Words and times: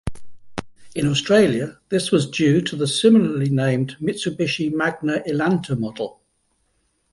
In 0.95 1.05
Australia, 1.07 1.77
this 1.89 2.09
was 2.09 2.27
due 2.27 2.61
to 2.61 2.75
the 2.75 2.87
similarly 2.87 3.51
named 3.51 3.97
Mitsubishi 4.01 4.73
Magna 4.73 5.21
Elante 5.27 5.77
model. 5.77 6.19